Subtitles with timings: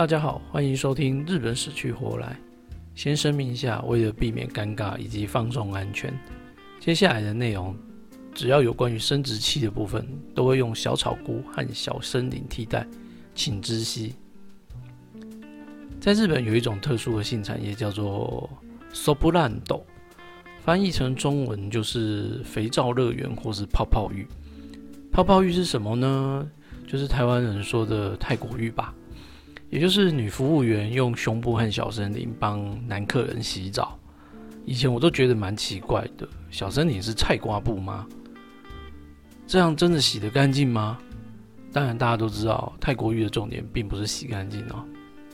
[0.00, 2.28] 大家好，欢迎收听《日本死去活来》。
[2.94, 6.10] 先声明一下，为了避免尴尬以及放松安全，
[6.80, 7.76] 接下来的内容
[8.34, 12.86] 只要有关于生殖器的部分，都会用小草菇和小森林替代，
[13.34, 14.14] 请知悉。
[16.00, 18.48] 在日本有一种特殊的性产业，叫做
[18.94, 19.82] “soprando”，
[20.64, 24.26] 翻译成中文就是“肥皂乐园”或是“泡泡浴”。
[25.12, 26.50] 泡泡浴是什么呢？
[26.86, 28.94] 就是台湾人说的泰国浴吧。
[29.70, 33.96] 也就是女服务员用胸部和小森林帮男客人洗澡，
[34.66, 36.28] 以前我都觉得蛮奇怪的。
[36.50, 38.04] 小森林是菜瓜布吗？
[39.46, 40.98] 这样真的洗得干净吗？
[41.72, 44.84] 当然，大家都知道泰国浴的重点并不是洗干净哦。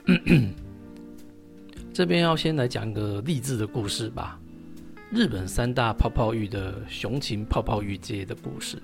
[1.94, 4.38] 这边要先来讲一个励志的故事吧。
[5.10, 8.76] 日本三大泡泡浴的雄禽泡泡浴街的故事，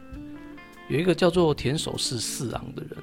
[0.89, 3.02] 有一个叫做田守氏四郎的人。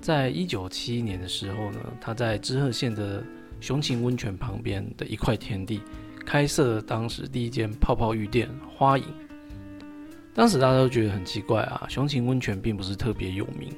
[0.00, 3.22] 在一九七一年的时候呢，他在知鹤县的
[3.60, 5.80] 雄琴温泉旁边的一块田地
[6.24, 9.04] 开设了当时第一间泡泡浴店花影。
[10.32, 13.68] 当时大家都觉得很奇怪啊，雄琴温泉并不是特别有名，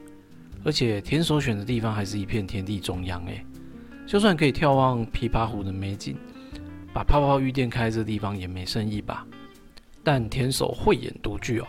[0.65, 3.45] 而且田所选的地方还是一片田地中央，诶，
[4.07, 6.17] 就算可以眺望琵琶湖的美景，
[6.93, 9.27] 把泡泡浴店开这地方也没生意吧？
[10.05, 11.67] 但田守慧眼独具哦，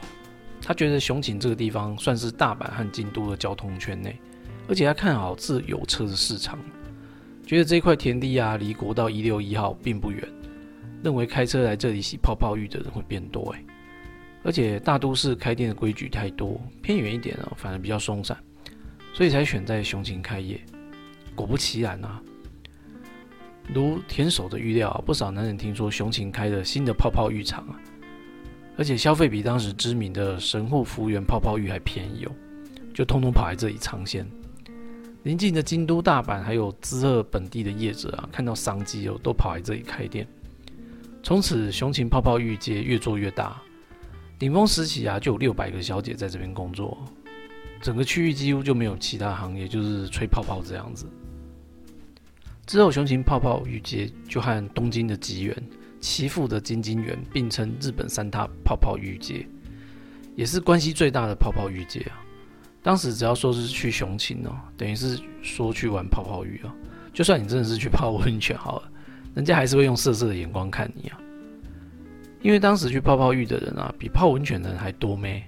[0.62, 4.16] 他觉得雄琴这个地方算是大阪和京都的交通圈内。
[4.68, 6.58] 而且他看好自有车的市场，
[7.46, 10.28] 觉得这块田地啊离国道一六一号并不远，
[11.04, 13.66] 认为开车来这里洗泡泡浴的人会变多诶。
[14.46, 18.38] 而且大都市开店的规矩太多，偏远一点啊反而比较松散，
[19.14, 20.60] 所以才选在雄禽开业。
[21.36, 22.22] 果不其然啊，
[23.74, 27.80] 如田守的预料，不少男人听说雄禽开了新的泡泡浴场啊，
[28.78, 32.32] 而且消费比当时知名的神户福源泡泡浴还便宜哦，
[32.94, 34.26] 就通通跑来这里尝鲜。
[35.24, 40.28] 临近的京都、大阪，还有滋贺本地的业者啊，看到商机哦，都跑来这里开店。
[41.24, 43.62] 从此，雄情泡泡浴街越做越大，
[44.38, 46.98] 顶峰时期啊，就有六百个小姐在这边工作。
[47.82, 51.06] 整个区域几乎就没有其他行业，就是吹泡泡这样子。
[52.66, 55.64] 之后，雄情泡泡浴街就和东京的吉原、
[56.02, 59.48] 岐阜的金金园并称日本三大泡泡浴街，
[60.36, 62.20] 也是关系最大的泡泡浴街啊。
[62.84, 66.72] 当时只要说是去雄琴哦，等于是说去玩泡泡浴哦。
[67.14, 68.92] 就算你真的是去泡温泉好了，
[69.34, 71.18] 人家还是会用色色的眼光看你啊。
[72.42, 75.42] 因为当时去泡泡浴的人啊，比泡温泉的人还多咩。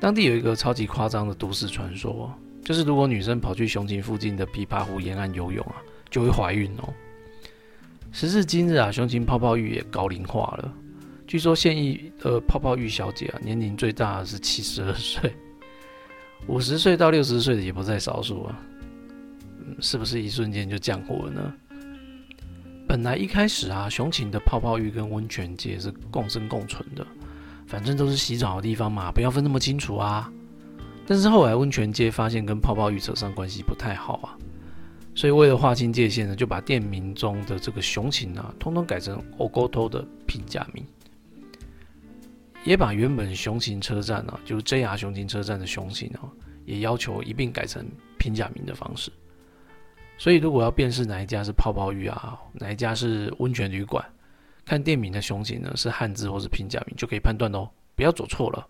[0.00, 2.32] 当地有一个超级夸张的都市传说，
[2.64, 5.76] 就是如果女生跑去雄琴附近的琵琶湖沿岸游泳啊，
[6.08, 6.88] 就会怀孕哦。
[8.10, 10.72] 时至今日啊，雄琴泡泡浴也高龄化了。
[11.26, 15.30] 据说现役的泡泡浴小姐啊，年龄最大的是七十二岁。
[16.46, 18.58] 五十岁到六十岁的也不在少数啊，
[19.80, 21.52] 是不是一瞬间就降火了呢？
[22.88, 27.06] 本来一开始啊，雄禽的泡泡浴跟温泉街是共生共存的，
[27.66, 30.30] 反正都是洗澡的地方嘛，不要分那么清楚啊。
[31.06, 34.34] 但是后来温泉街发现跟泡泡浴扯上关系不太好啊，
[35.14, 40.84] 所以为了划清界限呢，就把店名中的这个雄禽啊，通通改成 Ogoto 的平假名。
[42.64, 46.28] 也把原本雄禽车站啊，就是 JR 雄禽车站的雄禽啊，
[46.66, 47.86] 也要求一并改成
[48.18, 49.10] 平假名的方式。
[50.18, 54.04] 所以，如果要辨识哪一家是泡泡浴啊，哪一家是温泉旅馆，
[54.66, 57.66] 看店名的雄禽呢是汉字或是平假名，就可以判断哦，
[57.96, 58.66] 不要走错了。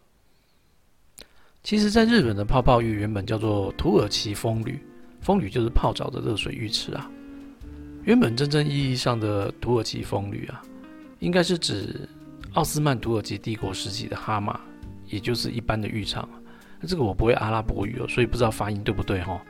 [1.64, 4.78] 其实，在日本的泡泡浴原本叫做土耳其风吕，
[5.20, 7.10] 风吕就是泡澡的热水浴池啊。
[8.04, 10.62] 原本真正意义上的土耳其风吕啊，
[11.18, 12.08] 应该是指。
[12.55, 14.61] 奥斯曼土耳其帝国时期的哈马，
[15.06, 16.28] 也就是一般的浴场。
[16.81, 19.41] 那这个我不会阿拉伯语哦，所以不知道发音对不对哈。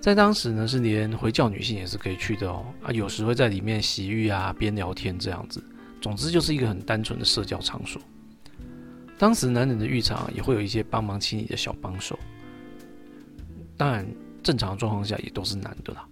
[0.00, 2.64] 在当时呢，是连回教女性也是可以去的哦。
[2.82, 5.62] 啊，有时会在里面洗浴啊，边聊天这样子。
[6.00, 8.00] 总之就是一个很单纯的社交场所。
[9.18, 12.18] 当时男人的浴场也会有一些帮忙清理的小帮手，
[13.76, 14.06] 当然
[14.42, 16.06] 正常状况下也都是男的啦。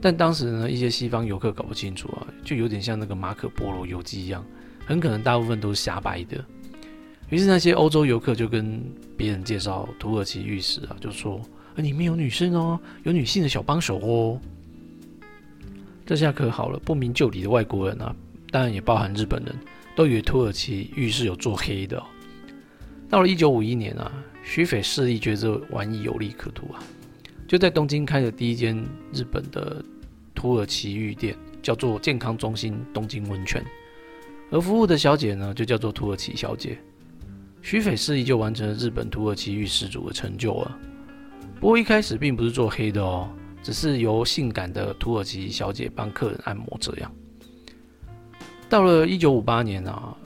[0.00, 4.44] 但当时呢，一些西方游客搞不清楚啊，就有点像那个马可波罗游记一样。
[4.90, 6.44] 很可能大部分都是瞎掰的，
[7.28, 8.82] 于是那些欧洲游客就跟
[9.16, 11.40] 别人介绍土耳其浴室啊，就说
[11.76, 14.40] ：“啊里面有女生哦，有女性的小帮手哦。”
[16.04, 18.12] 这下可好了，不明就里的外国人啊，
[18.50, 19.54] 当然也包含日本人，
[19.94, 22.02] 都以为土耳其浴室有做黑的。
[23.08, 24.10] 到了一九五一年啊，
[24.42, 26.82] 徐斐势力觉得这玩意有利可图啊，
[27.46, 28.76] 就在东京开了第一间
[29.12, 29.84] 日本的
[30.34, 33.64] 土耳其浴店，叫做健康中心东京温泉。
[34.50, 36.78] 而服务的小姐呢，就叫做土耳其小姐。
[37.62, 40.78] 徐匪势力就完成了日本土耳其浴始祖的成就了。
[41.60, 43.28] 不过一开始并不是做黑的哦，
[43.62, 47.12] 只是由性感的土耳其小姐帮客人按摩这样。
[48.68, 50.16] 到了一九五八年啊，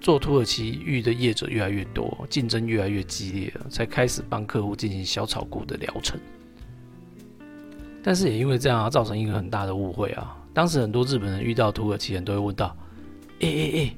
[0.00, 6.18] 做土耳其浴的业者越来越多，竞争越来越激烈，才开始帮客户进行小草菇的疗程。
[8.02, 10.36] 但是也因为这样啊，造成一个很大的误会啊。
[10.52, 12.76] 当时很多日本人遇到土耳其人都会问到
[13.40, 13.96] ：“哎哎哎，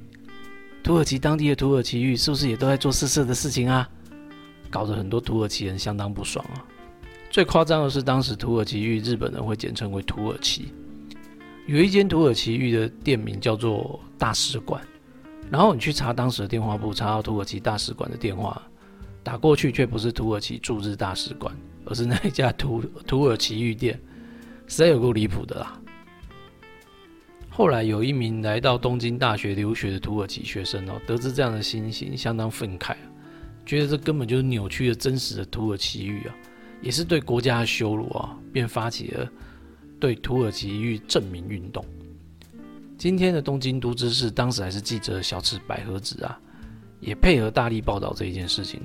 [0.82, 3.88] 土耳其当地的土耳其浴是不是也都在做色色的事情啊？”
[4.70, 6.62] 搞得很多土耳其人相当不爽啊！
[7.28, 10.72] 最夸张的是，当时土耳其浴日本人会简称为土耳其。
[11.66, 14.80] 有一间土耳其浴的店名叫做大使馆，
[15.50, 18.62] 然后你去查当时的电话簿，查到土耳其大使馆的电话，
[19.24, 21.52] 打过去却不是土耳其驻日大使馆，
[21.84, 24.00] 而是那一家土土耳其浴店，
[24.68, 25.80] 实在有够离谱的啦！
[27.50, 32.94] 后来有一名来到东京大学留学的土耳其学生哦，得知这样的心情，相当愤慨。
[33.66, 36.34] 觉得这根本就是扭曲了真实的土耳其语啊，
[36.80, 39.28] 也是对国家的羞辱啊，便发起了
[39.98, 41.84] 对土耳其语证明运动。
[42.96, 46.40] 今天的东京都知事当时还是记者小池百合子啊，
[47.00, 48.80] 也配合大力报道这一件事情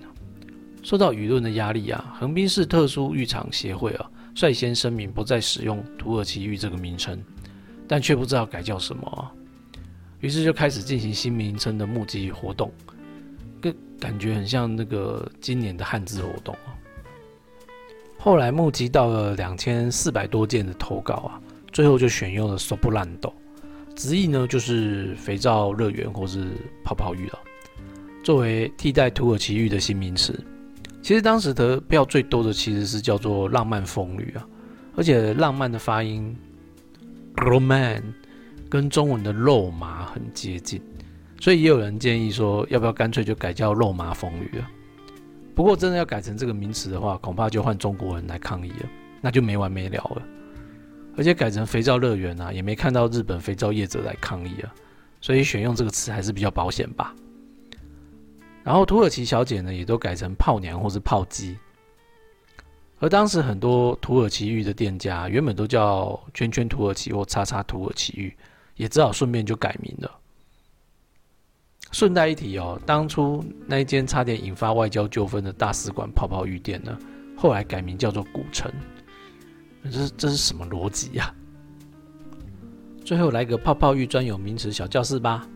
[0.83, 7.19] 受到舆论的压力啊，横滨市特殊浴场协会啊，率先声明不再使用土耳其浴这个名称，
[7.87, 9.31] 但却不知道改叫什么，
[10.19, 12.71] 于是就开始进行新名称的募集活动。
[13.97, 16.75] 感觉很像那个今年的汉字活动啊。
[18.19, 21.41] 后来募集到了两千四百多件的投稿啊，
[21.71, 23.33] 最后就选用了 “soplando”，
[23.95, 26.49] 直译呢就是肥皂乐园或是
[26.83, 27.39] 泡泡浴了，
[28.21, 30.37] 作为替代土耳其浴的新名词。
[31.01, 34.45] 其实当时得票最多的其实是叫做“浪漫风旅”啊，
[34.97, 36.35] 而且浪漫的发音
[37.37, 38.01] “roman”
[38.69, 40.81] 跟中文的“肉麻”很接近。
[41.39, 44.69] 所以也有人建议说，要不要干脆就改叫“肉麻风雨”啊？
[45.53, 48.89] 不过真的要改成这个名词的话，恐怕就换中国人来抗议了，
[49.21, 50.21] 那就没完没了了。
[51.17, 54.73] 而且改成“肥皂乐园”啊，也没看到日本肥皂业者来抗议啊，
[55.21, 57.15] 所以选用这个词还是比较保险吧。
[58.63, 61.57] 然后土耳其小姐呢，也都改成“泡娘”或是“泡姬”。
[62.99, 68.35] 而当时很多土耳其浴的店家原本都叫“圈圈土耳其”或“叉叉土耳其浴”，
[68.77, 70.11] 也只好顺便就改名了。
[71.91, 76.97] 顺带一提哦，当初那一间差点引发外交纠纷的大使馆泡泡浴店呢，
[77.37, 78.71] 后来改名叫做古城，
[79.83, 81.33] 这这是什么逻辑呀？
[83.03, 85.47] 最后来个泡泡浴专有名词小教室吧。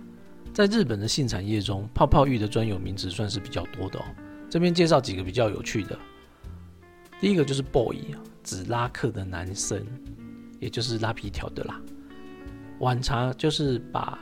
[0.54, 4.04] 在日本的性产业中，泡泡浴的专有名词算是比较多的哦。
[4.50, 5.98] 这边介绍几个比较有趣的。
[7.20, 7.98] 第一个就是 boy，
[8.44, 9.86] 指拉客的男生，
[10.60, 11.82] 也就是拉皮条的啦。
[12.80, 14.20] 晚茶就是把。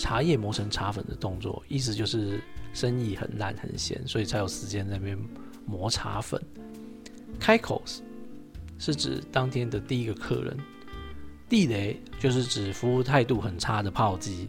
[0.00, 2.40] 茶叶磨成茶粉的动作，意思就是
[2.72, 5.18] 生意很烂很闲，所以才有时间在那边
[5.66, 6.40] 磨茶粉。
[7.36, 7.82] 开口
[8.78, 10.56] 是指当天的第一个客人，
[11.48, 14.48] 地雷就是指服务态度很差的炮击，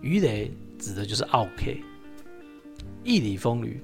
[0.00, 0.48] 鱼雷
[0.78, 1.82] 指的就是 OK。
[3.02, 3.82] 义理风吕，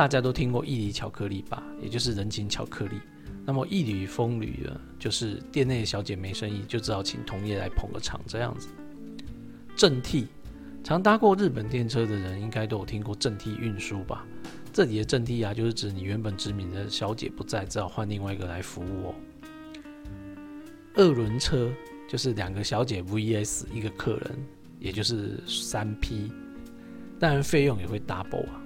[0.00, 2.98] 大家都听过义理巧克力吧，也就是人情巧克力。
[3.44, 8.68] 那么一缕风吕呢，就是店内的小姐没生意，就只好请同业来捧个场这样子。
[9.76, 10.28] 正替，
[10.82, 14.24] 常搭过日本电车的人应该都有听过正替运输吧？
[14.72, 19.14] 这里的正替啊，就是指你原本知名的小姐不在，只好换另外一个来服务哦。
[20.94, 21.70] 二轮车
[22.08, 24.46] 就是两个小姐 VS 一个客人，
[24.78, 26.32] 也就是三 P，
[27.18, 28.62] 当然费用也会 double 啊。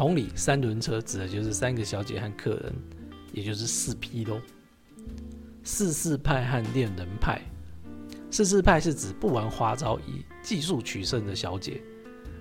[0.00, 2.72] 同理，三轮车指的就是三个小姐和客人，
[3.34, 4.40] 也就是四批喽。
[5.62, 7.38] 四四派和恋人派。
[8.30, 11.82] 四四派是指不玩花招、以技术取胜的小姐，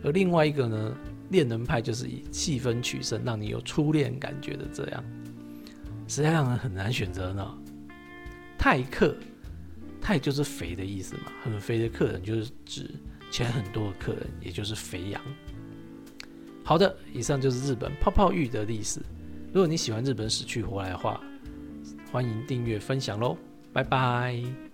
[0.05, 0.97] 而另外一个呢，
[1.31, 5.03] 恋人派就是以气氛取胜，让你有初恋感觉的这样，
[6.07, 7.57] 实在让人很难选择呢。
[8.57, 9.13] 泰客，
[9.99, 12.89] 泰就是肥的意思嘛，很肥的客人就是指
[13.29, 15.21] 钱很多的客人，也就是肥羊。
[16.69, 19.01] 好的，以上就是日本泡泡浴的历史。
[19.51, 21.19] 如果你喜欢日本死去活来的话，
[22.11, 23.35] 欢迎订阅分享喽，
[23.73, 24.68] 拜拜。